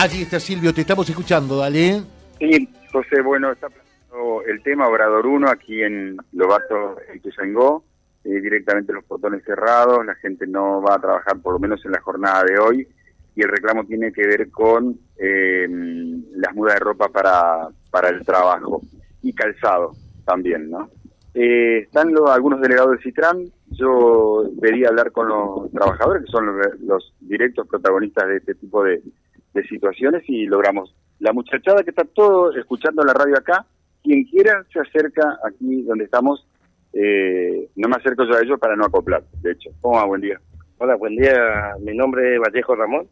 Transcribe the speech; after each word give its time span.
Allí 0.00 0.22
está 0.22 0.38
Silvio, 0.38 0.72
te 0.72 0.82
estamos 0.82 1.10
escuchando, 1.10 1.56
dale. 1.56 2.02
Sí, 2.38 2.68
José, 2.92 3.20
bueno, 3.20 3.50
está 3.50 3.68
planteando 3.68 4.42
el 4.46 4.62
tema 4.62 4.86
Obrador 4.86 5.26
1 5.26 5.50
aquí 5.50 5.82
en 5.82 6.16
Lobato, 6.34 6.96
en 7.12 7.20
Tuzangó, 7.20 7.82
eh, 8.22 8.40
directamente 8.40 8.92
los 8.92 9.02
portones 9.02 9.42
cerrados, 9.44 10.06
la 10.06 10.14
gente 10.14 10.46
no 10.46 10.80
va 10.80 10.94
a 10.94 11.00
trabajar 11.00 11.40
por 11.42 11.54
lo 11.54 11.58
menos 11.58 11.84
en 11.84 11.90
la 11.90 12.00
jornada 12.00 12.44
de 12.44 12.60
hoy 12.60 12.88
y 13.34 13.42
el 13.42 13.48
reclamo 13.48 13.84
tiene 13.86 14.12
que 14.12 14.24
ver 14.24 14.48
con 14.52 14.96
eh, 15.16 15.66
las 15.68 16.54
mudas 16.54 16.74
de 16.74 16.80
ropa 16.80 17.08
para, 17.08 17.68
para 17.90 18.10
el 18.10 18.24
trabajo 18.24 18.80
y 19.22 19.32
calzado 19.32 19.94
también, 20.24 20.70
¿no? 20.70 20.88
Eh, 21.34 21.78
están 21.78 22.12
los, 22.12 22.30
algunos 22.30 22.60
delegados 22.60 22.92
del 22.92 23.02
CITRAN, 23.02 23.50
yo 23.70 24.48
pedí 24.60 24.84
hablar 24.84 25.12
con 25.12 25.28
los 25.28 25.70
trabajadores, 25.70 26.24
que 26.24 26.30
son 26.30 26.46
los, 26.86 27.14
directos 27.20 27.66
protagonistas 27.68 28.28
de 28.28 28.36
este 28.38 28.54
tipo 28.54 28.82
de, 28.82 29.02
situaciones, 29.64 30.22
y 30.28 30.46
logramos. 30.46 30.94
La 31.18 31.32
muchachada 31.32 31.82
que 31.82 31.90
está 31.90 32.04
todo 32.04 32.52
escuchando 32.52 33.02
la 33.02 33.12
radio 33.12 33.36
acá, 33.36 33.66
quien 34.02 34.24
quiera 34.24 34.64
se 34.72 34.80
acerca 34.80 35.38
aquí 35.44 35.82
donde 35.82 36.04
estamos, 36.04 36.46
eh, 36.92 37.68
no 37.76 37.88
me 37.88 37.96
acerco 37.96 38.24
yo 38.24 38.36
a 38.36 38.42
ellos 38.42 38.58
para 38.58 38.76
no 38.76 38.84
acoplar, 38.84 39.22
de 39.42 39.52
hecho. 39.52 39.70
¿Cómo 39.80 39.96
va? 39.96 40.04
Buen 40.04 40.20
día. 40.20 40.40
Hola, 40.78 40.94
buen 40.94 41.16
día. 41.16 41.74
Mi 41.80 41.94
nombre 41.94 42.34
es 42.34 42.40
Vallejo 42.40 42.76
Ramón. 42.76 43.08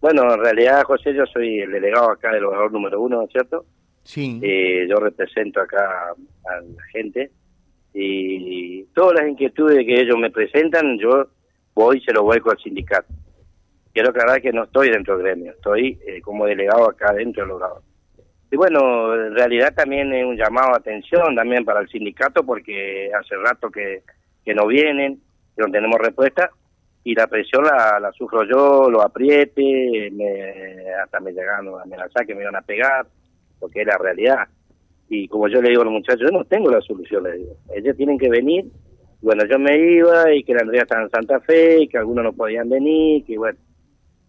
Bueno, 0.00 0.32
en 0.34 0.40
realidad, 0.40 0.82
José, 0.84 1.14
yo 1.14 1.24
soy 1.26 1.60
el 1.60 1.72
delegado 1.72 2.10
acá 2.10 2.32
del 2.32 2.44
gobernador 2.44 2.72
número 2.72 3.00
uno, 3.00 3.26
¿cierto? 3.30 3.64
Sí. 4.02 4.40
Eh, 4.42 4.86
yo 4.88 4.96
represento 4.96 5.60
acá 5.60 6.10
a 6.10 6.60
la 6.60 6.82
gente 6.92 7.30
y 7.94 8.82
todas 8.94 9.20
las 9.20 9.28
inquietudes 9.28 9.86
que 9.86 10.00
ellos 10.00 10.18
me 10.18 10.30
presentan, 10.30 10.98
yo 10.98 11.28
voy 11.74 11.98
y 11.98 12.00
se 12.00 12.12
lo 12.12 12.24
vuelco 12.24 12.50
al 12.50 12.58
sindicato. 12.58 13.06
Quiero 13.94 14.10
aclarar 14.10 14.42
que 14.42 14.52
no 14.52 14.64
estoy 14.64 14.90
dentro 14.90 15.16
del 15.16 15.24
gremio, 15.24 15.52
estoy 15.52 15.98
eh, 16.06 16.20
como 16.20 16.44
delegado 16.44 16.90
acá 16.90 17.14
dentro 17.14 17.44
del 17.44 17.50
logrado. 17.50 17.82
Y 18.50 18.56
bueno, 18.56 19.14
en 19.14 19.34
realidad 19.34 19.72
también 19.74 20.12
es 20.12 20.26
un 20.26 20.36
llamado 20.36 20.74
a 20.74 20.76
atención 20.76 21.34
también 21.34 21.64
para 21.64 21.80
el 21.80 21.88
sindicato 21.88 22.44
porque 22.44 23.10
hace 23.18 23.36
rato 23.36 23.70
que, 23.70 24.02
que 24.44 24.54
no 24.54 24.66
vienen, 24.66 25.20
que 25.56 25.62
no 25.62 25.70
tenemos 25.70 25.98
respuesta 25.98 26.50
y 27.04 27.14
la 27.14 27.26
presión 27.26 27.64
la, 27.64 28.00
la 28.00 28.10
sufro 28.12 28.44
yo, 28.44 28.88
lo 28.90 29.02
apriete, 29.02 30.10
me, 30.10 30.94
hasta 31.02 31.20
me 31.20 31.32
llegaron 31.32 31.78
a 31.78 31.82
amenazar 31.82 32.26
que 32.26 32.34
me 32.34 32.42
iban 32.42 32.56
a 32.56 32.62
pegar, 32.62 33.06
porque 33.60 33.82
es 33.82 33.86
la 33.86 33.98
realidad. 33.98 34.48
Y 35.10 35.28
como 35.28 35.48
yo 35.48 35.60
le 35.60 35.68
digo 35.68 35.82
a 35.82 35.84
los 35.84 35.92
muchachos, 35.92 36.22
yo 36.22 36.36
no 36.36 36.44
tengo 36.46 36.70
la 36.70 36.80
solución, 36.80 37.24
les 37.24 37.34
digo. 37.34 37.56
Ellos 37.74 37.94
tienen 37.96 38.18
que 38.18 38.30
venir. 38.30 38.64
Bueno, 39.20 39.44
yo 39.44 39.58
me 39.58 39.76
iba 39.78 40.32
y 40.32 40.42
que 40.44 40.54
la 40.54 40.62
Andrea 40.62 40.82
estaba 40.82 41.02
en 41.02 41.10
Santa 41.10 41.40
Fe 41.40 41.82
y 41.82 41.88
que 41.88 41.98
algunos 41.98 42.24
no 42.24 42.32
podían 42.32 42.70
venir, 42.70 43.22
que 43.24 43.36
bueno. 43.36 43.58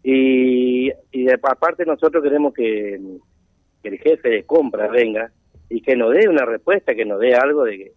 Y, 0.08 0.92
y 1.11 1.30
aparte 1.31 1.86
nosotros 1.86 2.23
queremos 2.23 2.53
que, 2.53 3.00
el 3.84 4.00
jefe 4.00 4.30
de 4.30 4.44
compra 4.44 4.88
venga 4.88 5.31
y 5.70 5.81
que 5.81 5.95
nos 5.95 6.11
dé 6.14 6.28
una 6.28 6.45
respuesta, 6.45 6.95
que 6.95 7.06
nos 7.06 7.20
dé 7.20 7.36
algo 7.36 7.64
de 7.66 7.78
que, 7.78 7.92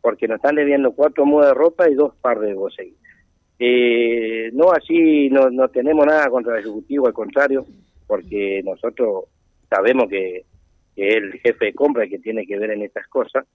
porque 0.00 0.28
nos 0.28 0.36
están 0.36 0.56
debiendo 0.56 0.92
cuatro 0.92 1.24
mudas 1.24 1.48
de 1.48 1.54
ropa 1.54 1.88
y 1.88 1.94
dos 1.94 2.14
par 2.16 2.40
de 2.40 2.54
boceguitas. 2.54 3.00
Eh, 3.58 4.50
no 4.52 4.72
así, 4.72 5.30
no, 5.30 5.50
no 5.50 5.68
tenemos 5.68 6.04
nada 6.04 6.28
contra 6.28 6.54
el 6.54 6.60
Ejecutivo, 6.60 7.06
al 7.06 7.14
contrario, 7.14 7.64
porque 8.06 8.62
nosotros 8.64 9.24
sabemos 9.70 10.08
que 10.08 10.44
que 10.94 11.08
es 11.08 11.14
el 11.16 11.32
jefe 11.40 11.66
de 11.66 11.74
compra 11.74 12.06
que 12.06 12.18
tiene 12.18 12.46
que 12.46 12.58
ver 12.58 12.70
en 12.70 12.82
estas 12.82 13.06
cosas. 13.08 13.46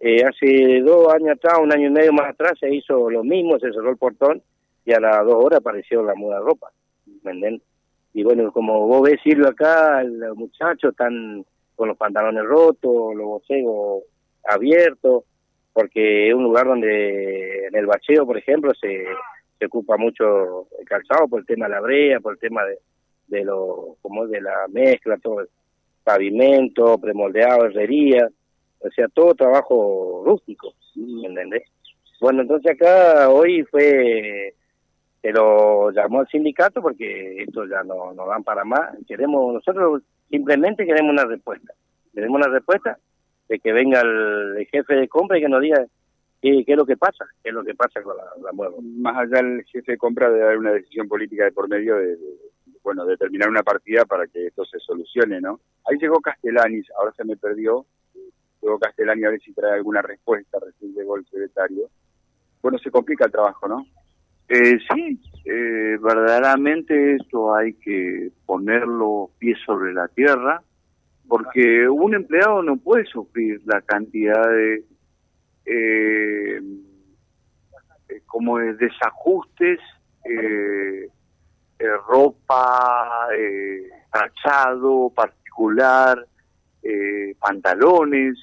Eh, 0.00 0.24
hace 0.24 0.80
dos 0.80 1.12
años 1.14 1.36
atrás, 1.36 1.58
un 1.62 1.72
año 1.72 1.88
y 1.88 1.92
medio 1.92 2.12
más 2.12 2.30
atrás, 2.30 2.54
se 2.58 2.74
hizo 2.74 3.08
lo 3.08 3.22
mismo, 3.22 3.58
se 3.58 3.72
cerró 3.72 3.90
el 3.90 3.96
portón 3.96 4.42
y 4.84 4.92
a 4.92 5.00
las 5.00 5.24
dos 5.24 5.36
horas 5.36 5.60
apareció 5.60 6.02
la 6.02 6.14
muda 6.14 6.38
de 6.38 6.44
ropa. 6.44 6.72
Y 8.14 8.22
bueno, 8.24 8.52
como 8.52 8.86
vos 8.86 9.02
ves, 9.02 9.20
Silvio, 9.22 9.48
acá, 9.48 10.02
los 10.04 10.36
muchachos 10.36 10.90
están 10.90 11.44
con 11.76 11.88
los 11.88 11.96
pantalones 11.96 12.44
rotos, 12.44 13.14
los 13.14 13.26
bocegos 13.26 14.04
abiertos, 14.44 15.24
porque 15.72 16.28
es 16.28 16.34
un 16.34 16.44
lugar 16.44 16.66
donde 16.66 17.66
en 17.66 17.74
el 17.74 17.86
bacheo, 17.86 18.26
por 18.26 18.36
ejemplo, 18.36 18.72
se, 18.74 19.04
se 19.58 19.66
ocupa 19.66 19.96
mucho 19.96 20.68
el 20.78 20.86
calzado 20.86 21.28
por 21.28 21.40
el 21.40 21.46
tema 21.46 21.66
de 21.66 21.74
la 21.74 21.80
brea, 21.80 22.20
por 22.20 22.34
el 22.34 22.38
tema 22.38 22.64
de, 22.64 22.78
de 23.28 23.44
lo 23.44 23.96
como 24.02 24.26
de 24.26 24.40
la 24.40 24.66
mezcla, 24.68 25.16
todo 25.16 25.40
eso 25.40 25.52
pavimento, 26.02 26.98
premoldeado, 26.98 27.66
herrería, 27.66 28.28
o 28.80 28.90
sea, 28.90 29.08
todo 29.08 29.34
trabajo 29.34 30.22
rústico, 30.24 30.74
¿me 30.96 31.28
entendés? 31.28 31.62
Bueno, 32.20 32.42
entonces 32.42 32.72
acá 32.72 33.28
hoy 33.30 33.62
fue, 33.64 34.54
se 35.22 35.30
lo 35.32 35.90
llamó 35.92 36.20
al 36.20 36.28
sindicato 36.28 36.82
porque 36.82 37.42
esto 37.42 37.64
ya 37.66 37.82
no 37.84 38.12
nos 38.12 38.28
dan 38.28 38.42
para 38.42 38.64
más, 38.64 38.94
queremos, 39.06 39.54
nosotros 39.54 40.02
simplemente 40.28 40.84
queremos 40.84 41.12
una 41.12 41.24
respuesta, 41.24 41.72
queremos 42.12 42.40
una 42.40 42.52
respuesta 42.52 42.98
de 43.48 43.58
que 43.60 43.72
venga 43.72 44.00
el, 44.00 44.66
jefe 44.70 44.94
de 44.94 45.08
compra 45.08 45.38
y 45.38 45.42
que 45.42 45.48
nos 45.48 45.62
diga 45.62 45.86
qué, 46.40 46.64
es 46.66 46.76
lo 46.76 46.84
que 46.84 46.96
pasa, 46.96 47.24
qué 47.42 47.50
es 47.50 47.54
lo 47.54 47.62
que 47.62 47.74
pasa 47.74 48.02
con 48.02 48.16
la, 48.16 48.24
la 48.42 48.70
Más 48.82 49.16
allá 49.16 49.42
del 49.42 49.64
jefe 49.64 49.92
de 49.92 49.98
compra 49.98 50.28
debe 50.28 50.44
haber 50.44 50.58
una 50.58 50.72
decisión 50.72 51.06
política 51.06 51.44
de 51.44 51.52
por 51.52 51.68
medio 51.68 51.96
de 51.96 52.18
bueno, 52.82 53.04
determinar 53.06 53.48
una 53.48 53.62
partida 53.62 54.04
para 54.04 54.26
que 54.26 54.48
esto 54.48 54.64
se 54.64 54.80
solucione, 54.80 55.40
¿no? 55.40 55.60
Ahí 55.88 55.98
llegó 55.98 56.20
Castellanis, 56.20 56.90
ahora 56.98 57.12
se 57.16 57.24
me 57.24 57.36
perdió, 57.36 57.86
llegó 58.60 58.78
Castellani 58.78 59.24
a 59.24 59.30
ver 59.30 59.40
si 59.40 59.52
trae 59.52 59.74
alguna 59.74 60.02
respuesta, 60.02 60.58
recién 60.58 60.92
llegó 60.94 61.16
el 61.16 61.24
secretario. 61.26 61.88
Bueno, 62.60 62.78
se 62.78 62.90
complica 62.90 63.26
el 63.26 63.32
trabajo, 63.32 63.68
¿no? 63.68 63.86
Eh, 64.54 64.78
sí, 64.92 65.18
eh, 65.46 65.96
verdaderamente 65.98 67.14
esto 67.14 67.54
hay 67.54 67.72
que 67.72 68.30
ponerlo 68.44 69.30
pies 69.38 69.56
sobre 69.64 69.94
la 69.94 70.08
tierra, 70.08 70.62
porque 71.26 71.88
un 71.88 72.14
empleado 72.14 72.62
no 72.62 72.76
puede 72.76 73.06
sufrir 73.06 73.62
la 73.64 73.80
cantidad 73.80 74.46
de 74.46 74.84
eh, 75.64 76.60
como 78.26 78.58
de 78.58 78.74
desajustes 78.74 79.80
eh, 80.26 81.08
eh, 81.78 81.86
ropa, 82.06 83.28
eh, 83.34 83.88
particular, 85.14 86.26
eh, 86.82 87.34
pantalones 87.40 88.36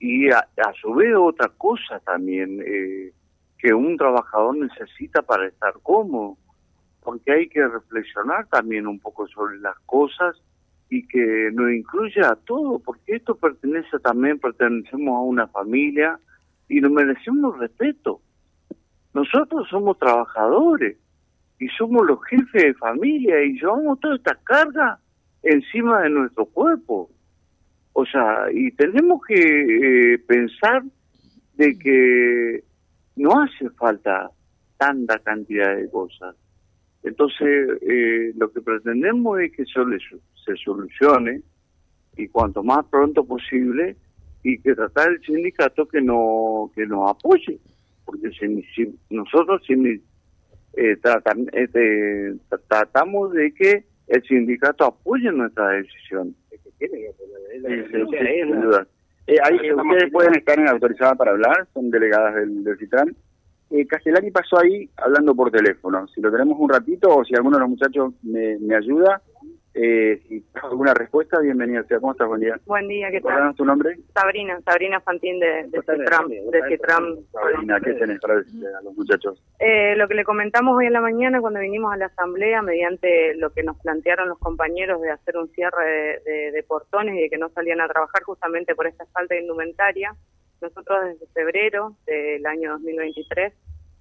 y 0.00 0.28
a, 0.28 0.44
su 0.80 0.92
vez 0.92 1.14
otra 1.14 1.52
cosa 1.56 2.00
también 2.00 2.60
eh, 2.66 3.12
que 3.60 3.74
un 3.74 3.96
trabajador 3.96 4.56
necesita 4.56 5.22
para 5.22 5.46
estar 5.46 5.74
cómodo, 5.82 6.36
porque 7.02 7.32
hay 7.32 7.48
que 7.48 7.66
reflexionar 7.66 8.46
también 8.48 8.86
un 8.86 8.98
poco 8.98 9.26
sobre 9.28 9.58
las 9.58 9.78
cosas 9.80 10.36
y 10.88 11.06
que 11.06 11.50
nos 11.52 11.72
incluya 11.72 12.30
a 12.30 12.36
todo, 12.36 12.78
porque 12.78 13.16
esto 13.16 13.36
pertenece 13.36 13.98
también, 14.00 14.38
pertenecemos 14.38 15.16
a 15.16 15.20
una 15.20 15.46
familia 15.48 16.18
y 16.68 16.80
nos 16.80 16.90
merecemos 16.90 17.58
respeto. 17.58 18.20
Nosotros 19.14 19.68
somos 19.68 19.98
trabajadores 19.98 20.96
y 21.58 21.68
somos 21.68 22.06
los 22.06 22.22
jefes 22.24 22.62
de 22.62 22.74
familia 22.74 23.42
y 23.44 23.52
llevamos 23.52 24.00
toda 24.00 24.16
esta 24.16 24.34
carga 24.42 24.98
encima 25.42 26.02
de 26.02 26.10
nuestro 26.10 26.46
cuerpo. 26.46 27.10
O 27.92 28.06
sea, 28.06 28.46
y 28.52 28.70
tenemos 28.72 29.20
que 29.26 30.14
eh, 30.14 30.18
pensar 30.18 30.82
de 31.54 31.78
que 31.78 32.64
no 33.20 33.40
hace 33.42 33.68
falta 33.70 34.30
tanta 34.78 35.18
cantidad 35.18 35.76
de 35.76 35.90
cosas. 35.90 36.34
Entonces, 37.02 37.78
eh, 37.82 38.32
lo 38.36 38.50
que 38.52 38.60
pretendemos 38.60 39.40
es 39.40 39.52
que 39.52 39.62
eso 39.62 39.84
se 40.44 40.56
solucione 40.56 41.42
y 42.16 42.28
cuanto 42.28 42.62
más 42.62 42.84
pronto 42.86 43.24
posible 43.24 43.96
y 44.42 44.58
que 44.60 44.74
tratar 44.74 45.10
el 45.10 45.20
sindicato 45.22 45.86
que 45.86 46.00
no 46.00 46.70
que 46.74 46.86
nos 46.86 47.10
apoye 47.10 47.58
porque 48.10 48.30
si, 48.74 48.98
nosotros 49.10 49.62
si 49.66 49.74
eh, 49.74 50.98
este, 51.52 52.34
tratamos 52.68 53.32
de 53.32 53.52
que 53.52 53.84
el 54.08 54.22
sindicato 54.24 54.84
apoye 54.84 55.30
nuestra 55.30 55.68
decisión. 55.70 56.34
Eh, 59.32 59.72
ustedes 59.72 60.10
pueden 60.10 60.34
estar 60.34 60.58
en 60.58 60.68
autorizada 60.68 61.14
para 61.14 61.30
hablar, 61.30 61.68
son 61.72 61.88
delegadas 61.88 62.34
del, 62.34 62.64
del 62.64 62.76
CITRAN. 62.78 63.14
Eh, 63.70 63.86
Castellani 63.86 64.32
pasó 64.32 64.58
ahí 64.58 64.90
hablando 64.96 65.36
por 65.36 65.52
teléfono. 65.52 66.08
Si 66.08 66.20
lo 66.20 66.32
tenemos 66.32 66.58
un 66.58 66.68
ratito 66.68 67.08
o 67.14 67.24
si 67.24 67.36
alguno 67.36 67.56
de 67.56 67.60
los 67.60 67.70
muchachos 67.70 68.12
me, 68.24 68.58
me 68.58 68.74
ayuda, 68.74 69.22
eh, 69.72 70.20
si 70.26 70.44
alguna 70.54 70.94
respuesta, 70.94 71.38
bienvenida 71.38 71.84
sea. 71.84 72.00
¿Cómo 72.00 72.12
estás? 72.12 72.26
Buen 72.26 72.40
día. 72.40 72.58
Buen 72.66 72.88
día, 72.88 73.08
¿qué 73.10 73.20
tal? 73.20 73.54
tu 73.54 73.64
nombre? 73.64 73.96
Sabrina, 74.12 74.60
Sabrina 74.64 75.00
Fantín 75.00 75.38
de, 75.38 75.68
de 75.68 75.80
CITRAM. 75.82 76.28
De 76.28 77.24
Sabrina, 77.32 77.80
¿qué 77.80 77.94
tenés 77.94 78.20
para 78.20 78.36
decirle 78.36 78.66
a 78.66 78.82
los 78.82 78.96
muchachos? 78.96 79.40
Eh, 79.60 79.94
lo 79.96 80.08
que 80.08 80.14
le 80.14 80.24
comentamos 80.24 80.76
hoy 80.76 80.86
en 80.86 80.92
la 80.92 81.00
mañana 81.00 81.40
cuando 81.40 81.60
vinimos 81.60 81.92
a 81.92 81.96
la 81.96 82.06
asamblea, 82.06 82.62
mediante 82.62 83.34
lo 83.36 83.52
que 83.52 83.62
nos 83.62 83.78
plantearon 83.78 84.28
los 84.28 84.38
compañeros 84.38 85.00
de 85.02 85.10
hacer 85.10 85.36
un 85.36 85.48
cierre 85.50 86.20
de, 86.24 86.64
portones 86.66 87.14
y 87.14 87.22
de 87.22 87.30
que 87.30 87.38
no 87.38 87.48
salían 87.50 87.80
a 87.80 87.88
trabajar 87.88 88.22
justamente 88.24 88.74
por 88.74 88.86
esta 88.88 89.06
falta 89.06 89.34
de 89.34 89.42
indumentaria, 89.42 90.14
nosotros 90.60 91.04
desde 91.04 91.26
febrero 91.32 91.96
del 92.06 92.44
año 92.44 92.72
2023 92.72 93.52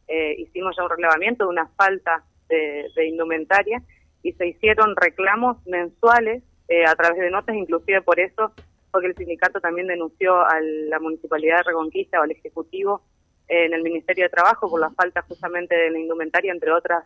eh, 0.08 0.36
hicimos 0.40 0.76
ya 0.76 0.84
un 0.84 0.90
relevamiento 0.90 1.46
de 1.46 1.50
una 1.52 1.68
falta 1.68 2.24
de 2.50 3.08
indumentaria 3.08 3.80
y 4.24 4.34
se 4.34 4.48
hicieron 4.48 4.96
reclamos 4.96 5.58
mensuales 5.66 6.44
eh, 6.68 6.86
a 6.86 6.96
través 6.96 7.20
de 7.20 7.30
notas, 7.30 7.56
inclusive 7.56 8.02
por 8.02 8.20
eso, 8.20 8.52
porque 8.92 9.08
el 9.08 9.16
sindicato 9.16 9.60
también 9.60 9.88
denunció 9.88 10.40
a 10.42 10.60
la 10.62 11.00
Municipalidad 11.00 11.58
de 11.58 11.64
Reconquista 11.64 12.20
o 12.20 12.24
al 12.24 12.32
Ejecutivo 12.32 13.02
eh, 13.48 13.66
en 13.66 13.74
el 13.74 13.84
Ministerio 13.84 14.26
de 14.26 14.30
Trabajo 14.30 14.70
por 14.70 14.80
la 14.80 14.92
falta 14.92 15.22
justamente 15.24 15.76
de 15.76 15.90
la 15.90 16.00
indumentaria, 16.00 16.52
entre 16.52 16.72
otras 16.72 17.04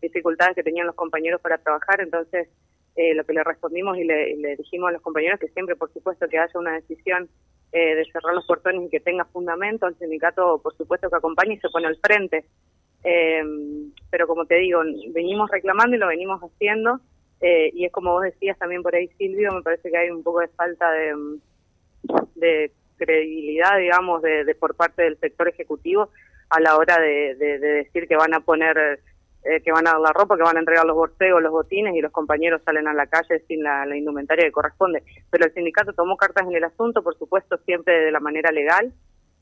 dificultades 0.00 0.54
que 0.54 0.62
tenían 0.62 0.86
los 0.86 0.94
compañeros 0.94 1.40
para 1.40 1.58
trabajar. 1.58 2.00
Entonces, 2.00 2.48
eh, 2.96 3.14
lo 3.14 3.24
que 3.24 3.34
le 3.34 3.44
respondimos 3.44 3.98
y 3.98 4.04
le, 4.04 4.56
dijimos 4.56 4.88
a 4.88 4.92
los 4.92 5.02
compañeros 5.02 5.38
que 5.38 5.48
siempre, 5.48 5.76
por 5.76 5.92
supuesto, 5.92 6.28
que 6.28 6.38
haya 6.38 6.58
una 6.58 6.72
decisión 6.72 7.28
eh, 7.72 7.94
de 7.94 8.04
cerrar 8.06 8.34
los 8.34 8.46
portones 8.46 8.86
y 8.86 8.88
que 8.88 9.00
tenga 9.00 9.26
fundamento, 9.26 9.86
el 9.86 9.98
sindicato, 9.98 10.60
por 10.62 10.74
supuesto, 10.76 11.10
que 11.10 11.16
acompañe 11.16 11.54
y 11.54 11.60
se 11.60 11.68
pone 11.68 11.86
al 11.86 11.98
frente. 11.98 12.46
Eh, 13.08 13.42
pero 14.10 14.26
como 14.26 14.46
te 14.46 14.56
digo, 14.56 14.80
venimos 15.10 15.50
reclamando 15.50 15.96
y 15.96 15.98
lo 15.98 16.08
venimos 16.08 16.40
haciendo. 16.42 17.00
y 17.40 17.84
es 17.84 17.92
como 17.92 18.12
vos 18.12 18.22
decías 18.22 18.58
también 18.58 18.82
por 18.82 18.94
ahí, 18.94 19.08
Silvio, 19.18 19.52
me 19.52 19.62
parece 19.62 19.90
que 19.90 19.96
hay 19.96 20.10
un 20.10 20.22
poco 20.22 20.40
de 20.40 20.48
falta 20.48 20.90
de, 20.90 21.14
de 22.34 22.72
credibilidad, 22.96 23.78
digamos, 23.78 24.22
de, 24.22 24.54
por 24.58 24.74
parte 24.74 25.02
del 25.02 25.18
sector 25.18 25.48
ejecutivo 25.48 26.10
a 26.50 26.60
la 26.60 26.76
hora 26.76 26.98
de 26.98 27.34
decir 27.36 28.08
que 28.08 28.16
van 28.16 28.34
a 28.34 28.40
poner 28.40 29.00
eh, 29.48 29.60
que 29.60 29.70
van 29.70 29.86
a 29.86 29.92
dar 29.92 30.00
la 30.00 30.12
ropa, 30.12 30.36
que 30.36 30.42
van 30.42 30.56
a 30.56 30.60
entregar 30.60 30.84
los 30.84 30.96
borcegos, 30.96 31.40
los 31.40 31.52
botines 31.52 31.94
y 31.94 32.00
los 32.00 32.10
compañeros 32.10 32.62
salen 32.64 32.88
a 32.88 32.94
la 32.94 33.06
calle 33.06 33.44
sin 33.46 33.62
la, 33.62 33.86
indumentaria 33.96 34.44
que 34.44 34.50
corresponde. 34.50 35.04
Pero 35.30 35.44
el 35.44 35.54
sindicato 35.54 35.92
tomó 35.92 36.16
cartas 36.16 36.48
en 36.48 36.56
el 36.56 36.64
asunto, 36.64 37.00
por 37.00 37.16
supuesto, 37.16 37.56
siempre 37.58 38.06
de 38.06 38.10
la 38.10 38.18
manera 38.18 38.50
legal. 38.50 38.92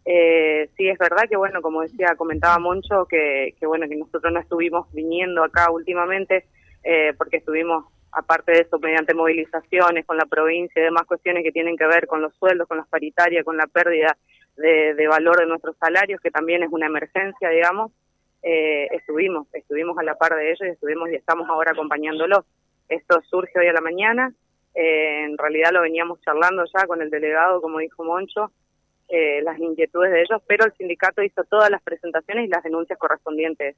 Eh, 0.04 0.68
sí, 0.76 0.88
es 0.88 0.98
verdad 0.98 1.24
que, 1.28 1.36
bueno, 1.36 1.62
como 1.62 1.82
decía, 1.82 2.14
comentaba 2.16 2.58
Moncho, 2.58 3.06
que, 3.06 3.54
bueno, 3.62 3.88
que 3.88 3.96
nosotros 3.96 4.32
no 4.32 4.40
estuvimos 4.40 4.92
viniendo 4.92 5.42
acá 5.42 5.70
últimamente 5.70 6.44
eh, 6.82 7.14
porque 7.16 7.38
estuvimos, 7.38 7.86
aparte 8.12 8.52
de 8.52 8.60
eso, 8.60 8.78
mediante 8.78 9.14
movilizaciones 9.14 10.04
con 10.04 10.18
la 10.18 10.26
provincia 10.26 10.80
y 10.80 10.84
demás 10.84 11.06
cuestiones 11.06 11.42
que 11.42 11.52
tienen 11.52 11.76
que 11.76 11.86
ver 11.86 12.06
con 12.06 12.20
los 12.20 12.34
sueldos, 12.34 12.68
con 12.68 12.76
las 12.76 12.88
paritarias, 12.88 13.44
con 13.44 13.56
la 13.56 13.66
pérdida 13.66 14.16
de, 14.56 14.94
de 14.94 15.08
valor 15.08 15.38
de 15.38 15.46
nuestros 15.46 15.76
salarios, 15.78 16.20
que 16.20 16.30
también 16.30 16.62
es 16.62 16.68
una 16.70 16.86
emergencia, 16.86 17.48
digamos 17.48 17.92
eh, 18.44 18.88
estuvimos, 18.94 19.46
estuvimos 19.54 19.96
a 19.96 20.02
la 20.02 20.16
par 20.16 20.36
de 20.36 20.50
ellos 20.50 20.60
y 20.68 20.72
estuvimos 20.72 21.08
y 21.10 21.14
estamos 21.14 21.48
ahora 21.48 21.72
acompañándolos. 21.72 22.44
Esto 22.90 23.22
surge 23.22 23.58
hoy 23.58 23.68
a 23.68 23.72
la 23.72 23.80
mañana, 23.80 24.34
eh, 24.74 25.24
en 25.24 25.38
realidad 25.38 25.70
lo 25.72 25.80
veníamos 25.80 26.20
charlando 26.20 26.62
ya 26.66 26.86
con 26.86 27.00
el 27.00 27.08
delegado, 27.08 27.62
como 27.62 27.78
dijo 27.78 28.04
Moncho, 28.04 28.52
eh, 29.14 29.42
las 29.42 29.58
inquietudes 29.58 30.10
de 30.10 30.22
ellos, 30.22 30.42
pero 30.46 30.64
el 30.64 30.72
sindicato 30.72 31.22
hizo 31.22 31.44
todas 31.44 31.70
las 31.70 31.82
presentaciones 31.82 32.46
y 32.46 32.48
las 32.48 32.64
denuncias 32.64 32.98
correspondientes. 32.98 33.76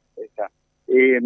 Eh, 0.89 1.21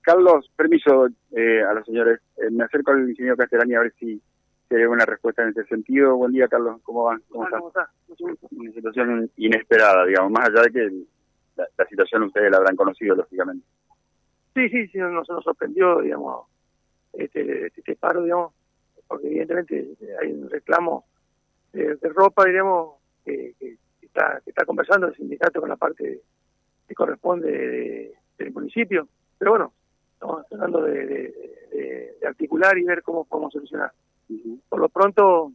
Carlos, 0.00 0.50
permiso 0.56 1.04
a 1.04 1.74
los 1.74 1.84
señores, 1.84 2.20
me 2.50 2.64
acerco 2.64 2.92
al 2.92 3.08
ingeniero 3.08 3.36
Castellani 3.36 3.74
a 3.74 3.80
ver 3.80 3.92
si 3.98 4.20
hay 4.70 4.84
una 4.84 5.04
respuesta 5.04 5.42
en 5.42 5.50
ese 5.50 5.64
sentido. 5.64 6.16
Buen 6.16 6.32
día, 6.32 6.48
Carlos, 6.48 6.80
¿cómo 6.82 7.04
va? 7.04 7.18
¿Cómo, 7.28 7.46
¿Cómo 7.48 7.68
está? 7.68 7.90
Una 8.50 8.72
situación 8.72 9.30
inesperada, 9.36 10.04
digamos, 10.04 10.30
más 10.32 10.48
allá 10.48 10.62
de 10.62 10.70
que 10.70 10.90
la, 11.56 11.86
situación 11.86 12.24
ustedes 12.24 12.50
la 12.50 12.58
habrán 12.58 12.76
conocido, 12.76 13.14
lógicamente. 13.16 13.66
Sí, 14.54 14.68
sí, 14.68 14.88
sí, 14.88 14.98
nos, 14.98 15.28
nos 15.28 15.44
sorprendió, 15.44 16.00
digamos, 16.00 16.46
este, 17.12 17.66
este, 17.66 17.96
paro, 17.96 18.22
digamos, 18.22 18.52
porque 19.06 19.28
evidentemente 19.28 19.88
hay 20.20 20.32
un 20.32 20.50
reclamo 20.50 21.04
de, 21.72 21.96
ropa, 22.14 22.44
digamos, 22.44 22.96
que, 23.28 23.76
está, 24.00 24.40
que 24.44 24.50
está 24.50 24.64
conversando 24.64 25.08
el 25.08 25.16
sindicato 25.16 25.60
con 25.60 25.68
la 25.68 25.76
parte 25.76 26.20
que 26.86 26.94
corresponde 26.94 28.14
del 28.38 28.52
municipio, 28.52 29.08
pero 29.36 29.52
bueno, 29.52 29.72
estamos 30.14 30.46
tratando 30.48 30.82
de, 30.82 31.34
articular 32.26 32.76
y 32.76 32.84
ver 32.84 33.02
cómo 33.02 33.24
podemos 33.24 33.52
solucionar. 33.52 33.90
Por 34.68 34.80
lo 34.80 34.88
pronto, 34.90 35.52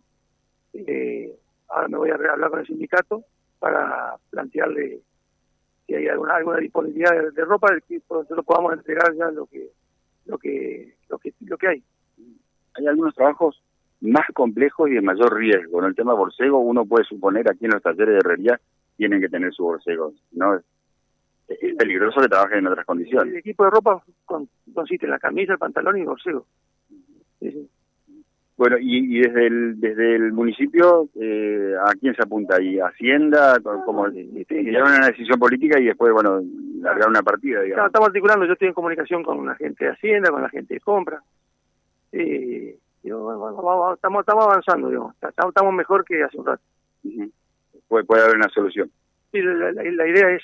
eh, 0.74 1.38
ahora 1.70 1.88
me 1.88 1.98
voy 1.98 2.10
a 2.10 2.16
hablar 2.16 2.50
con 2.50 2.60
el 2.60 2.66
sindicato 2.66 3.24
para 3.60 4.18
plantearle 4.32 5.02
si 5.86 5.94
hay 5.94 6.08
alguna, 6.08 6.36
alguna 6.36 6.58
disponibilidad 6.58 7.32
de, 7.32 7.46
ropa, 7.46 7.68
que 7.88 8.02
nosotros 8.10 8.46
podamos 8.46 8.74
entregar 8.74 9.14
ya 9.16 9.30
lo 9.30 9.46
que, 9.46 9.70
lo 10.26 10.38
que, 10.38 10.96
lo 11.10 11.20
que, 11.20 11.34
lo 11.42 11.58
que 11.58 11.68
hay. 11.68 11.84
Hay 12.76 12.88
algunos 12.88 13.14
trabajos 13.14 13.62
más 14.04 14.28
complejos 14.34 14.90
y 14.90 14.94
de 14.94 15.02
mayor 15.02 15.36
riesgo. 15.36 15.80
En 15.80 15.86
el 15.88 15.96
tema 15.96 16.14
borcego, 16.14 16.60
uno 16.60 16.86
puede 16.86 17.06
suponer 17.06 17.50
aquí 17.50 17.66
en 17.66 17.72
los 17.72 17.82
talleres 17.82 18.14
de 18.14 18.18
herrería 18.18 18.60
tienen 18.98 19.22
que 19.22 19.30
tener 19.30 19.52
su 19.54 19.64
borcego, 19.64 20.14
¿no? 20.34 20.60
Es 21.48 21.76
peligroso 21.76 22.22
que 22.22 22.28
trabajen 22.28 22.60
en 22.60 22.68
otras 22.68 22.86
condiciones. 22.86 23.34
El 23.34 23.40
equipo 23.40 23.64
de 23.64 23.72
ropa 23.72 24.04
consiste 24.74 25.06
en 25.06 25.12
la 25.12 25.20
camisa, 25.20 25.54
el 25.54 25.60
pantalón 25.60 25.98
y 25.98 26.02
el 26.02 26.06
borcego. 26.06 26.46
Bueno, 28.56 28.78
y, 28.80 29.20
desde 29.20 29.48
el 29.48 29.80
desde 29.80 30.16
el 30.16 30.32
municipio, 30.32 31.10
eh, 31.20 31.74
¿a 31.84 31.92
quién 32.00 32.16
se 32.16 32.22
apunta 32.22 32.58
ahí? 32.58 32.80
¿Hacienda? 32.80 33.60
como 33.86 34.08
llevan 34.08 34.98
una 34.98 35.08
decisión 35.08 35.40
política 35.40 35.80
y 35.80 35.86
después, 35.86 36.14
bueno, 36.14 36.42
largar 36.80 37.10
una 37.10 37.24
partida, 37.24 37.62
digamos. 37.62 37.88
estamos 37.88 38.10
articulando, 38.10 38.46
yo 38.46 38.54
estoy 38.54 38.68
en 38.68 38.74
comunicación 38.74 39.24
con 39.24 39.46
la 39.46 39.56
gente 39.56 39.86
de 39.86 39.92
Hacienda, 39.92 40.30
con 40.30 40.42
la 40.42 40.50
gente 40.50 40.76
de 40.76 40.80
compra. 40.80 41.22
Eh, 42.12 42.78
estamos, 43.04 44.22
estamos 44.22 44.46
avanzando, 44.46 44.90
digamos. 44.90 45.16
Estamos 45.22 45.74
mejor 45.74 46.06
que 46.06 46.24
hace 46.24 46.38
un 46.38 46.46
rato. 46.46 46.64
puede, 47.88 48.06
puede 48.06 48.24
haber 48.24 48.38
una 48.38 48.50
solución. 48.50 48.90
Sí, 49.32 49.42
la, 49.42 50.08
idea 50.08 50.30
es... 50.32 50.44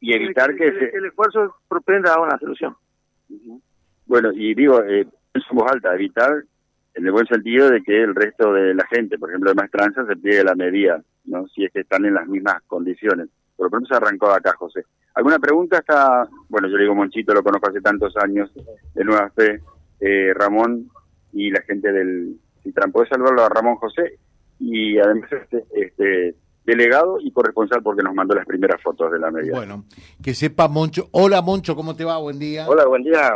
Y 0.00 0.14
evitar 0.14 0.54
que, 0.56 0.66
el, 0.66 1.04
esfuerzo 1.06 1.56
propenda 1.68 2.14
a 2.14 2.20
una 2.20 2.38
solución. 2.38 2.76
Bueno, 4.06 4.30
y 4.32 4.54
digo, 4.54 4.82
eh, 4.82 5.06
en 5.34 5.42
voz 5.56 5.70
alta, 5.70 5.94
evitar 5.94 6.42
en 6.94 7.06
el 7.06 7.12
buen 7.12 7.26
sentido 7.26 7.70
de 7.70 7.82
que 7.82 8.02
el 8.02 8.14
resto 8.14 8.52
de 8.52 8.74
la 8.74 8.86
gente, 8.86 9.18
por 9.18 9.28
ejemplo 9.28 9.50
de 9.50 9.54
Maestranza, 9.54 10.04
se 10.06 10.16
pliegue 10.16 10.42
la 10.42 10.54
medida, 10.54 11.00
¿no? 11.24 11.46
si 11.48 11.64
es 11.64 11.72
que 11.72 11.80
están 11.80 12.04
en 12.04 12.14
las 12.14 12.26
mismas 12.26 12.62
condiciones. 12.66 13.28
Por 13.54 13.66
lo 13.66 13.70
pronto 13.70 13.88
se 13.88 13.94
arrancó 13.94 14.30
acá, 14.30 14.54
José. 14.56 14.84
¿Alguna 15.14 15.38
pregunta? 15.38 15.78
Está, 15.78 16.26
bueno, 16.48 16.68
yo 16.68 16.76
le 16.76 16.82
digo 16.82 16.94
Monchito, 16.94 17.32
lo 17.32 17.42
conozco 17.42 17.68
hace 17.68 17.80
tantos 17.80 18.16
años, 18.16 18.50
de 18.94 19.04
Nueva 19.04 19.30
Fe, 19.30 19.60
eh, 20.00 20.32
Ramón 20.34 20.90
y 21.32 21.50
la 21.50 21.62
gente 21.62 21.92
del 21.92 22.38
Citran. 22.62 22.92
¿Podés 22.92 23.08
saludarlo 23.08 23.44
a 23.44 23.48
Ramón 23.48 23.76
José? 23.76 24.18
Y 24.58 24.98
además 24.98 25.30
este, 25.32 25.64
este 25.72 26.34
delegado 26.64 27.18
y 27.20 27.30
corresponsal 27.30 27.82
porque 27.82 28.02
nos 28.02 28.14
mandó 28.14 28.34
las 28.34 28.46
primeras 28.46 28.82
fotos 28.82 29.12
de 29.12 29.18
la 29.18 29.30
medida. 29.30 29.54
Bueno, 29.54 29.84
que 30.22 30.34
sepa 30.34 30.68
Moncho. 30.68 31.08
Hola 31.12 31.40
Moncho, 31.40 31.76
¿cómo 31.76 31.94
te 31.94 32.04
va? 32.04 32.18
Buen 32.18 32.38
día. 32.38 32.68
Hola, 32.68 32.86
buen 32.86 33.04
día. 33.04 33.32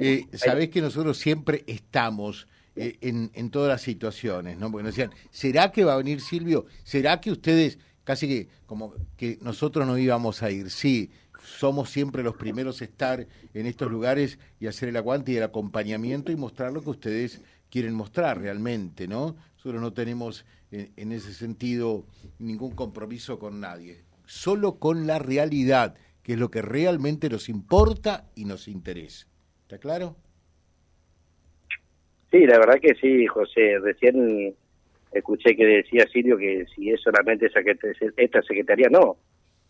Eh, 0.00 0.26
Sabés 0.32 0.68
que 0.68 0.80
nosotros 0.80 1.16
siempre 1.18 1.64
estamos 1.66 2.48
eh, 2.76 2.98
en, 3.00 3.30
en, 3.34 3.50
todas 3.50 3.68
las 3.68 3.82
situaciones, 3.82 4.58
¿no? 4.58 4.70
Porque 4.70 4.84
nos 4.84 4.94
decían, 4.94 5.12
¿será 5.30 5.72
que 5.72 5.84
va 5.84 5.94
a 5.94 5.98
venir 5.98 6.20
Silvio? 6.20 6.66
¿Será 6.84 7.20
que 7.20 7.30
ustedes, 7.30 7.78
casi 8.04 8.28
que 8.28 8.48
como 8.66 8.94
que 9.16 9.38
nosotros 9.40 9.86
no 9.86 9.96
íbamos 9.98 10.42
a 10.42 10.50
ir? 10.50 10.70
Sí, 10.70 11.10
somos 11.48 11.90
siempre 11.90 12.22
los 12.22 12.36
primeros 12.36 12.80
a 12.80 12.84
estar 12.84 13.26
en 13.54 13.66
estos 13.66 13.90
lugares 13.90 14.38
y 14.60 14.66
hacer 14.66 14.88
el 14.88 14.96
aguante 14.96 15.32
y 15.32 15.36
el 15.36 15.42
acompañamiento 15.42 16.32
y 16.32 16.36
mostrar 16.36 16.72
lo 16.72 16.82
que 16.82 16.90
ustedes 16.90 17.42
quieren 17.70 17.94
mostrar 17.94 18.40
realmente, 18.40 19.08
¿no? 19.08 19.36
Nosotros 19.56 19.80
no 19.80 19.92
tenemos 19.92 20.44
en, 20.70 20.90
en 20.96 21.12
ese 21.12 21.32
sentido 21.32 22.04
ningún 22.38 22.74
compromiso 22.74 23.38
con 23.38 23.60
nadie, 23.60 24.04
solo 24.26 24.78
con 24.78 25.06
la 25.06 25.18
realidad, 25.18 25.96
que 26.22 26.34
es 26.34 26.38
lo 26.38 26.50
que 26.50 26.62
realmente 26.62 27.28
nos 27.28 27.48
importa 27.48 28.30
y 28.34 28.44
nos 28.44 28.68
interesa. 28.68 29.26
¿Está 29.62 29.78
claro? 29.78 30.16
Sí, 32.30 32.46
la 32.46 32.58
verdad 32.58 32.80
que 32.80 32.94
sí, 32.94 33.26
José. 33.26 33.78
Recién 33.78 34.54
escuché 35.12 35.56
que 35.56 35.64
decía 35.64 36.06
Silvio 36.12 36.36
que 36.36 36.66
si 36.74 36.90
es 36.90 37.00
solamente 37.00 37.50
esta 38.16 38.42
secretaría, 38.42 38.88
no. 38.90 39.16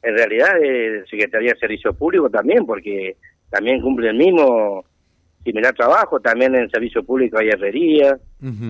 En 0.02 0.16
realidad 0.16 0.62
es 0.62 1.08
Secretaría 1.08 1.52
de 1.52 1.58
Servicio 1.58 1.92
Público 1.92 2.30
también, 2.30 2.64
porque 2.64 3.16
también 3.50 3.80
cumple 3.80 4.10
el 4.10 4.16
mismo 4.16 4.84
similar 5.44 5.74
trabajo. 5.74 6.20
También 6.20 6.54
en 6.54 6.70
Servicio 6.70 7.02
Público 7.02 7.38
hay 7.38 7.48
herrería, 7.48 8.18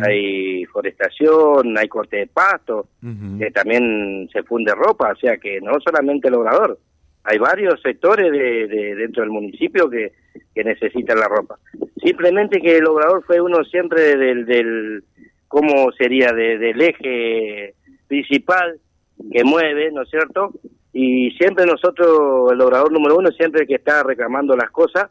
hay 0.02 0.64
forestación, 0.66 1.76
hay 1.76 1.88
corte 1.88 2.18
de 2.18 2.26
pasto, 2.26 2.88
que 3.38 3.50
también 3.50 4.28
se 4.32 4.42
funde 4.42 4.75
ropa. 4.75 5.12
O 5.12 5.16
sea 5.16 5.37
que 5.37 5.61
no 5.61 5.73
solamente 5.85 6.28
el 6.28 6.35
obrador, 6.35 6.78
hay 7.25 7.38
varios 7.38 7.80
sectores 7.82 8.32
de, 8.32 8.94
dentro 8.97 9.23
del 9.23 9.30
municipio 9.30 9.90
que, 9.90 10.12
que 10.54 10.64
necesitan 10.64 11.18
la 11.18 11.28
ropa. 11.28 11.58
Simplemente 12.02 12.61
que 12.61 12.78
el 12.78 12.87
obrador 12.87 13.23
fue 13.25 13.40
uno 13.40 13.64
siempre 13.64 14.16
del, 14.16 14.47
del 14.47 15.04
¿cómo 15.49 15.90
sería? 15.92 16.32
del 16.32 16.80
eje 16.80 17.75
principal 18.06 18.80
que 19.30 19.44
mueve, 19.44 19.90
¿no 19.92 20.02
es 20.02 20.10
cierto? 20.10 20.52
Y 20.92 21.30
siempre 21.32 21.66
nosotros, 21.66 22.52
el 22.52 22.60
obrador 22.60 22.92
número 22.92 23.16
uno, 23.16 23.30
siempre 23.30 23.66
que 23.66 23.76
está 23.76 24.02
reclamando 24.02 24.56
las 24.56 24.70
cosas 24.70 25.10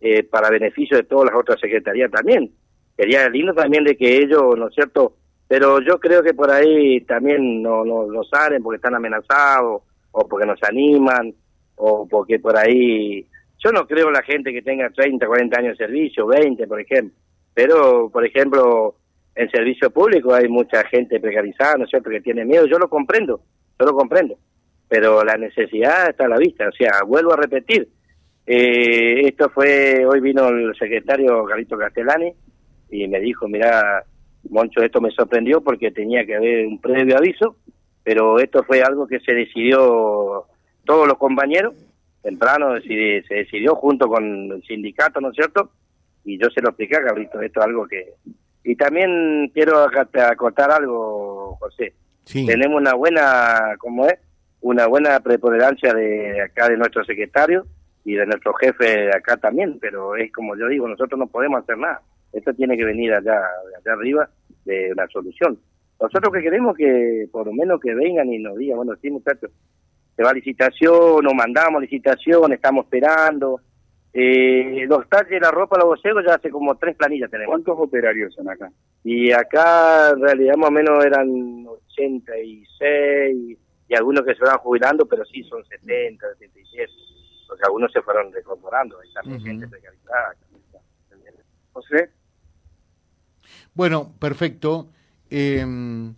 eh, 0.00 0.22
para 0.24 0.50
beneficio 0.50 0.96
de 0.96 1.04
todas 1.04 1.30
las 1.30 1.40
otras 1.40 1.60
secretarías 1.60 2.10
también. 2.10 2.50
Sería 2.96 3.28
lindo 3.28 3.52
también 3.54 3.84
de 3.84 3.96
que 3.96 4.18
ellos, 4.18 4.56
¿no 4.56 4.68
es 4.68 4.74
cierto? 4.74 5.14
Pero 5.46 5.80
yo 5.80 5.98
creo 5.98 6.22
que 6.22 6.34
por 6.34 6.50
ahí 6.50 7.00
también 7.02 7.62
no, 7.62 7.84
no, 7.84 8.06
no 8.06 8.24
salen 8.24 8.62
porque 8.62 8.76
están 8.76 8.94
amenazados 8.94 9.82
o 10.10 10.28
porque 10.28 10.46
nos 10.46 10.62
animan 10.62 11.32
o 11.76 12.06
porque 12.08 12.38
por 12.38 12.56
ahí 12.56 13.26
yo 13.58 13.72
no 13.72 13.86
creo 13.86 14.10
la 14.10 14.22
gente 14.22 14.52
que 14.52 14.62
tenga 14.62 14.90
30, 14.90 15.26
40 15.26 15.58
años 15.58 15.78
de 15.78 15.86
servicio, 15.86 16.26
20, 16.26 16.66
por 16.66 16.80
ejemplo. 16.80 17.16
Pero, 17.54 18.08
por 18.10 18.24
ejemplo, 18.24 18.94
en 19.38 19.48
servicio 19.50 19.90
público 19.90 20.34
hay 20.34 20.48
mucha 20.48 20.84
gente 20.88 21.20
precarizada, 21.20 21.76
¿no 21.76 21.84
es 21.84 21.90
cierto?, 21.90 22.10
que 22.10 22.20
tiene 22.20 22.44
miedo. 22.44 22.66
Yo 22.66 22.76
lo 22.76 22.88
comprendo, 22.88 23.40
yo 23.78 23.86
lo 23.86 23.92
comprendo. 23.94 24.36
Pero 24.88 25.22
la 25.22 25.36
necesidad 25.36 26.10
está 26.10 26.24
a 26.24 26.28
la 26.28 26.38
vista. 26.38 26.68
O 26.68 26.72
sea, 26.72 27.02
vuelvo 27.06 27.32
a 27.32 27.36
repetir. 27.36 27.88
Eh, 28.44 29.28
esto 29.28 29.48
fue, 29.50 30.04
hoy 30.04 30.20
vino 30.20 30.48
el 30.48 30.74
secretario 30.76 31.44
Galito 31.44 31.78
Castellani 31.78 32.32
y 32.90 33.06
me 33.06 33.20
dijo, 33.20 33.46
mira, 33.46 34.02
Moncho, 34.50 34.82
esto 34.82 35.00
me 35.00 35.12
sorprendió 35.12 35.60
porque 35.60 35.92
tenía 35.92 36.26
que 36.26 36.34
haber 36.34 36.66
un 36.66 36.80
previo 36.80 37.16
aviso, 37.16 37.56
pero 38.02 38.40
esto 38.40 38.64
fue 38.64 38.82
algo 38.82 39.06
que 39.06 39.20
se 39.20 39.34
decidió 39.34 40.46
todos 40.84 41.06
los 41.06 41.18
compañeros, 41.18 41.74
temprano 42.22 42.80
se 42.80 43.22
decidió 43.28 43.76
junto 43.76 44.08
con 44.08 44.24
el 44.50 44.62
sindicato, 44.64 45.20
¿no 45.20 45.28
es 45.28 45.36
cierto? 45.36 45.70
Y 46.24 46.38
yo 46.38 46.48
se 46.50 46.62
lo 46.62 46.70
expliqué 46.70 46.96
a 46.96 47.02
Gabrito, 47.02 47.40
esto 47.40 47.60
es 47.60 47.66
algo 47.66 47.86
que... 47.86 48.14
Y 48.64 48.76
también 48.76 49.50
quiero 49.54 49.78
acotar 49.84 50.70
algo, 50.70 51.56
José. 51.60 51.94
Tenemos 52.24 52.80
una 52.80 52.94
buena, 52.94 53.76
¿cómo 53.78 54.06
es? 54.06 54.18
Una 54.60 54.86
buena 54.86 55.18
preponderancia 55.20 55.94
de 55.94 56.42
acá 56.42 56.68
de 56.68 56.76
nuestro 56.76 57.04
secretario 57.04 57.66
y 58.04 58.14
de 58.14 58.26
nuestro 58.26 58.52
jefe 58.54 58.84
de 58.84 59.16
acá 59.16 59.36
también, 59.36 59.78
pero 59.80 60.16
es 60.16 60.32
como 60.32 60.56
yo 60.56 60.66
digo, 60.68 60.88
nosotros 60.88 61.18
no 61.18 61.26
podemos 61.26 61.62
hacer 61.62 61.78
nada. 61.78 62.02
Esto 62.32 62.52
tiene 62.52 62.76
que 62.76 62.84
venir 62.84 63.12
allá, 63.12 63.38
allá 63.78 63.92
arriba 63.92 64.28
de 64.64 64.92
la 64.94 65.06
solución. 65.08 65.58
Nosotros 66.00 66.32
que 66.32 66.42
queremos 66.42 66.76
que 66.76 67.26
por 67.32 67.46
lo 67.46 67.52
menos 67.52 67.80
que 67.80 67.94
vengan 67.94 68.32
y 68.32 68.38
nos 68.38 68.56
digan, 68.56 68.76
bueno, 68.78 68.94
sí 69.00 69.10
muchachos, 69.10 69.50
se 70.16 70.22
va 70.22 70.30
a 70.30 70.34
licitación, 70.34 71.24
nos 71.24 71.34
mandamos 71.34 71.80
licitación, 71.80 72.52
estamos 72.52 72.84
esperando. 72.84 73.60
Eh, 74.12 74.86
los 74.86 75.08
talles 75.08 75.30
de 75.30 75.40
la 75.40 75.50
ropa, 75.50 75.78
los 75.78 75.86
bocegos, 75.86 76.24
ya 76.26 76.34
hace 76.34 76.50
como 76.50 76.76
tres 76.76 76.96
planillas 76.96 77.30
tenemos. 77.30 77.52
¿Cuántos 77.52 77.78
operarios 77.78 78.34
son 78.34 78.48
acá? 78.48 78.70
Y 79.04 79.30
acá 79.32 80.10
en 80.10 80.22
realidad 80.22 80.56
más 80.56 80.68
o 80.68 80.72
menos 80.72 81.04
eran 81.04 81.66
86 81.66 83.58
y 83.88 83.94
algunos 83.94 84.24
que 84.24 84.34
se 84.34 84.44
van 84.44 84.58
jubilando, 84.58 85.06
pero 85.06 85.24
sí 85.24 85.42
son 85.44 85.64
70, 85.64 86.26
77. 86.38 86.92
O 87.50 87.56
sea, 87.56 87.66
algunos 87.66 87.92
se 87.92 88.02
fueron 88.02 88.32
recorporando. 88.32 88.98
Hay 89.00 89.12
también 89.12 89.40
gente 89.42 89.68
precarizada. 89.68 90.34
José. 91.72 92.10
Bueno, 93.74 94.12
perfecto. 94.18 94.88
Em, 95.30 96.14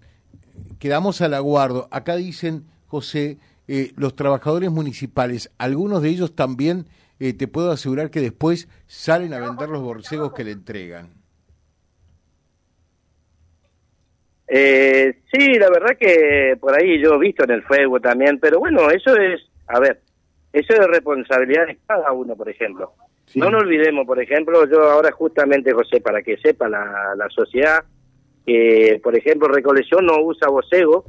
quedamos 0.79 1.21
al 1.21 1.35
aguardo. 1.35 1.89
Acá 1.91 2.17
dicen, 2.17 2.65
José, 2.87 3.39
eh, 3.69 3.93
los 3.97 4.17
trabajadores 4.17 4.71
municipales, 4.71 5.53
algunos 5.59 6.03
de 6.03 6.09
ellos 6.09 6.35
también, 6.35 6.87
eh, 7.21 7.35
te 7.35 7.47
puedo 7.47 7.71
asegurar 7.71 8.11
que 8.11 8.21
después 8.21 8.69
salen 8.87 9.35
a 9.35 9.41
vender 9.41 9.69
los 9.69 9.83
borcegos 9.83 10.33
que 10.33 10.43
le 10.43 10.53
entregan. 10.53 11.11
Eh, 14.49 15.21
sí, 15.31 15.55
la 15.55 15.71
verdad 15.71 15.97
que 15.99 16.57
por 16.59 16.75
ahí 16.75 17.01
yo 17.01 17.15
he 17.15 17.19
visto 17.19 17.45
en 17.45 17.51
el 17.51 17.63
fuego 17.63 18.01
también, 18.01 18.41
pero 18.41 18.59
bueno, 18.59 18.91
eso 18.91 19.15
es, 19.17 19.41
a 19.69 19.79
ver, 19.79 20.01
eso 20.53 20.73
es 20.73 20.87
responsabilidad 20.89 21.67
de 21.67 21.79
cada 21.87 22.11
uno, 22.11 22.35
por 22.35 22.49
ejemplo. 22.49 22.95
No 23.37 23.49
nos 23.51 23.63
olvidemos, 23.63 24.07
por 24.07 24.21
ejemplo, 24.21 24.69
yo 24.69 24.91
ahora 24.91 25.13
justamente, 25.13 25.73
José, 25.73 26.01
para 26.01 26.23
que 26.23 26.37
sepa 26.39 26.69
la, 26.69 27.15
la 27.17 27.29
sociedad, 27.29 27.85
que 28.45 28.99
por 29.03 29.17
ejemplo 29.17 29.47
Recolección 29.47 30.07
no 30.07 30.21
usa 30.23 30.49
bocego 30.49 31.05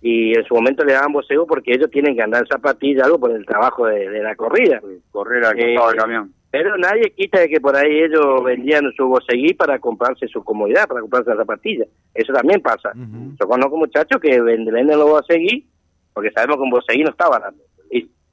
y 0.00 0.36
en 0.36 0.44
su 0.44 0.54
momento 0.54 0.84
le 0.84 0.94
daban 0.94 1.12
bocego 1.12 1.46
porque 1.46 1.72
ellos 1.74 1.90
tienen 1.90 2.16
que 2.16 2.22
andar 2.22 2.42
en 2.42 2.48
zapatillas, 2.48 3.04
algo 3.04 3.20
por 3.20 3.32
el 3.32 3.44
trabajo 3.44 3.86
de, 3.86 4.22
la 4.22 4.34
corrida. 4.34 4.80
Correr 5.10 5.44
al 5.44 5.56
costado 5.56 5.88
del 5.88 5.96
camión. 5.96 6.34
Pero 6.50 6.76
nadie 6.78 7.12
quita 7.16 7.40
de 7.40 7.48
que 7.48 7.60
por 7.60 7.76
ahí 7.76 8.02
ellos 8.02 8.42
vendían 8.42 8.90
su 8.96 9.06
boceguí 9.06 9.54
para 9.54 9.78
comprarse 9.78 10.26
su 10.26 10.42
comodidad, 10.42 10.88
para 10.88 11.00
comprarse 11.00 11.30
las 11.30 11.38
zapatillas. 11.38 11.86
Eso 12.12 12.32
también 12.32 12.60
pasa. 12.60 12.92
Yo 12.94 13.46
conozco 13.46 13.76
muchachos 13.76 14.20
que 14.20 14.40
venden, 14.40 14.86
los 14.86 15.08
boceguí 15.08 15.66
porque 16.12 16.30
sabemos 16.32 16.56
que 16.56 16.62
un 16.62 16.70
boceguí 16.70 17.02
no 17.02 17.10
está 17.10 17.28
barato. 17.28 17.56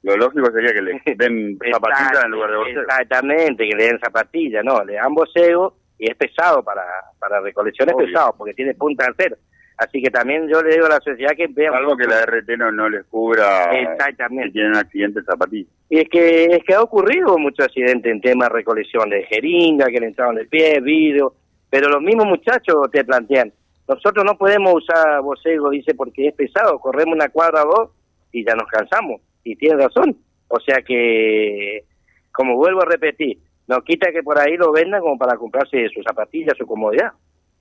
Lo 0.02 0.16
lógico 0.16 0.50
sería 0.52 0.72
que 0.72 0.82
le 0.82 0.92
den 1.16 1.58
zapatillas 1.72 2.24
en 2.24 2.30
lugar 2.30 2.50
de 2.50 2.56
bocego. 2.56 2.80
Exactamente, 2.82 3.68
que 3.68 3.76
le 3.76 3.84
den 3.84 4.00
zapatillas, 4.00 4.64
no, 4.64 4.84
le 4.84 4.94
dan 4.94 5.14
bocego 5.14 5.74
y 5.98 6.10
es 6.10 6.16
pesado 6.16 6.62
para, 6.62 6.84
para 7.18 7.40
recolección, 7.40 7.88
es 7.90 7.96
pesado 7.96 8.34
porque 8.38 8.54
tiene 8.54 8.74
punta 8.74 9.12
cero. 9.16 9.36
Así 9.78 10.02
que 10.02 10.10
también 10.10 10.48
yo 10.48 10.60
le 10.60 10.74
digo 10.74 10.86
a 10.86 10.90
la 10.90 11.00
sociedad 11.00 11.36
que 11.36 11.46
vean... 11.46 11.72
Algo 11.72 11.96
que 11.96 12.06
la 12.06 12.26
RT 12.26 12.58
no, 12.58 12.72
no 12.72 12.88
les 12.88 13.06
cubra 13.06 13.64
Exactamente. 13.72 14.48
si 14.48 14.52
tienen 14.54 14.76
accidentes 14.76 15.24
zapatillas. 15.24 15.70
Y 15.88 16.00
es 16.00 16.08
que, 16.08 16.44
es 16.46 16.64
que 16.64 16.74
ha 16.74 16.82
ocurrido 16.82 17.38
mucho 17.38 17.62
accidente 17.62 18.10
en 18.10 18.20
tema 18.20 18.46
de 18.46 18.54
recolección 18.54 19.08
de 19.08 19.22
jeringa, 19.24 19.86
que 19.86 20.00
le 20.00 20.06
entraron 20.08 20.36
el 20.38 20.48
pie, 20.48 20.80
vidrio, 20.80 21.32
pero 21.70 21.88
los 21.88 22.02
mismos 22.02 22.26
muchachos 22.26 22.90
te 22.90 23.04
plantean, 23.04 23.52
nosotros 23.88 24.22
no 24.24 24.36
podemos 24.36 24.74
usar 24.74 25.22
bocego, 25.22 25.70
dice, 25.70 25.94
porque 25.94 26.28
es 26.28 26.34
pesado, 26.34 26.78
corremos 26.78 27.14
una 27.14 27.30
cuadra 27.30 27.62
o 27.62 27.70
dos 27.70 27.90
y 28.30 28.44
ya 28.44 28.54
nos 28.54 28.68
cansamos 28.68 29.22
y 29.44 29.56
tiene 29.56 29.82
razón. 29.82 30.14
O 30.48 30.60
sea 30.60 30.82
que, 30.82 31.84
como 32.30 32.56
vuelvo 32.56 32.82
a 32.82 32.86
repetir, 32.86 33.38
no 33.66 33.80
quita 33.82 34.12
que 34.12 34.22
por 34.22 34.38
ahí 34.38 34.56
lo 34.56 34.72
vendan 34.72 35.00
como 35.00 35.16
para 35.16 35.38
comprarse 35.38 35.88
sus 35.88 36.04
zapatillas, 36.04 36.56
su 36.58 36.66
comodidad. 36.66 37.12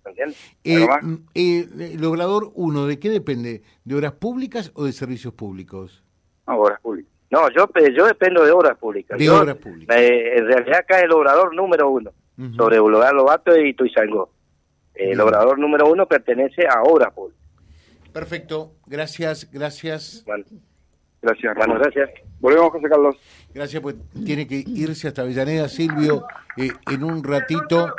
¿Entiendes? 0.09 0.55
Eh, 0.63 0.87
mm, 1.01 1.15
eh, 1.35 1.67
el 1.93 2.05
obrador 2.05 2.51
1, 2.55 2.87
¿de 2.87 2.99
qué 2.99 3.09
depende? 3.09 3.61
¿De 3.83 3.95
obras 3.95 4.13
públicas 4.13 4.71
o 4.75 4.85
de 4.85 4.91
servicios 4.91 5.33
públicos? 5.33 6.03
No, 6.47 6.57
obras 6.57 6.79
públicas. 6.81 7.11
No, 7.29 7.49
yo, 7.49 7.67
yo 7.95 8.07
dependo 8.07 8.45
de 8.45 8.51
obras 8.51 8.77
públicas. 8.77 9.17
De 9.17 9.29
obras 9.29 9.57
públicas. 9.57 9.95
Eh, 9.97 10.37
en 10.37 10.47
realidad 10.47 10.79
acá 10.79 10.99
el 10.99 11.11
obrador 11.11 11.53
número 11.53 11.89
uno, 11.89 12.11
sobre 12.55 12.79
Boulevard 12.79 13.15
Lobato 13.15 13.57
y 13.57 13.73
Tuizangó. 13.73 14.29
El 14.93 15.19
obrador 15.19 15.59
número 15.59 15.87
uno 15.89 16.07
pertenece 16.07 16.65
a 16.67 16.81
obras 16.83 17.13
públicas. 17.13 17.43
Perfecto, 18.13 18.71
gracias, 18.85 19.51
gracias. 19.51 20.23
Bueno. 20.25 20.45
Gracias. 21.21 21.55
Bueno, 21.55 21.75
gracias. 21.75 22.09
Volvemos, 22.39 22.71
José 22.71 22.89
Carlos. 22.89 23.15
Gracias, 23.53 23.81
pues 23.81 23.95
tiene 24.25 24.47
que 24.47 24.63
irse 24.65 25.07
hasta 25.07 25.23
Avellaneda, 25.23 25.67
Silvio, 25.67 26.25
eh, 26.55 26.69
en 26.91 27.03
un 27.03 27.23
ratito. 27.23 27.93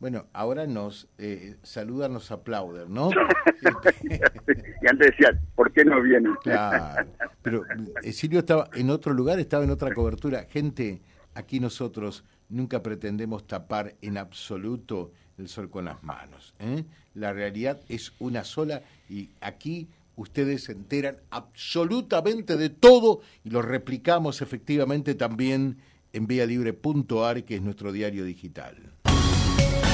Bueno, 0.00 0.24
ahora 0.32 0.66
nos 0.66 1.08
eh, 1.18 1.56
saludan, 1.62 2.14
nos 2.14 2.30
aplauden, 2.30 2.92
¿no? 2.92 3.10
y 4.02 4.86
antes 4.88 5.10
decían, 5.10 5.38
¿por 5.54 5.70
qué 5.72 5.84
no 5.84 6.00
vienen? 6.00 6.34
Claro, 6.42 7.06
pero 7.42 7.64
eh, 8.02 8.10
Silvio 8.14 8.38
estaba 8.38 8.70
en 8.72 8.88
otro 8.88 9.12
lugar, 9.12 9.38
estaba 9.38 9.62
en 9.62 9.70
otra 9.70 9.92
cobertura. 9.92 10.46
Gente, 10.48 11.02
aquí 11.34 11.60
nosotros 11.60 12.24
nunca 12.48 12.82
pretendemos 12.82 13.46
tapar 13.46 13.94
en 14.00 14.16
absoluto 14.16 15.12
el 15.36 15.48
sol 15.48 15.68
con 15.68 15.84
las 15.84 16.02
manos. 16.02 16.54
¿eh? 16.60 16.84
La 17.12 17.34
realidad 17.34 17.78
es 17.90 18.14
una 18.20 18.42
sola 18.44 18.80
y 19.10 19.28
aquí 19.42 19.86
ustedes 20.16 20.64
se 20.64 20.72
enteran 20.72 21.18
absolutamente 21.28 22.56
de 22.56 22.70
todo 22.70 23.20
y 23.44 23.50
lo 23.50 23.60
replicamos 23.60 24.40
efectivamente 24.40 25.14
también 25.14 25.76
en 26.14 26.26
vialibre.ar, 26.26 27.44
que 27.44 27.56
es 27.56 27.62
nuestro 27.62 27.92
diario 27.92 28.24
digital 28.24 28.90